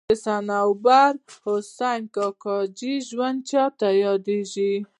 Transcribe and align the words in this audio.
د 0.09 0.11
صنوبر 0.25 1.11
حسین 1.43 2.01
کاکاجي 2.15 2.95
ژوند 3.09 3.39
چاته 3.49 3.89
یادېږي. 4.05 4.73